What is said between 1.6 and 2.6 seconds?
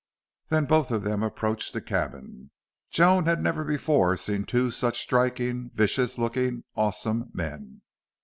the cabin.